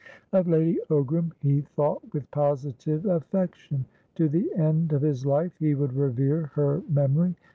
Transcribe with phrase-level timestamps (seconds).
[0.33, 3.85] Of Lady Ogram he thought with positive affection;
[4.15, 7.35] to the end of his life he would revere her memory.